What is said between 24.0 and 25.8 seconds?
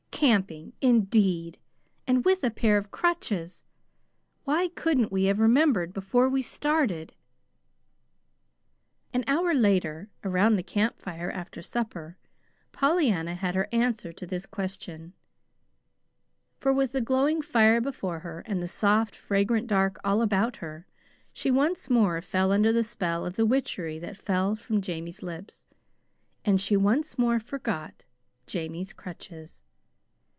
fell from Jamie's lips;